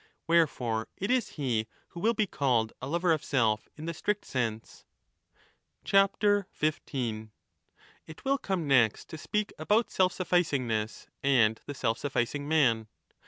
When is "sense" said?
4.25-4.83